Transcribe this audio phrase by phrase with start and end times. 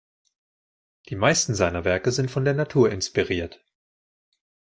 [1.09, 3.63] Die meisten seiner Werke sind von der Natur inspiriert.